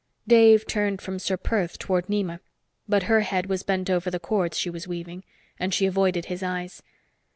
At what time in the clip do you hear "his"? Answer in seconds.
6.25-6.41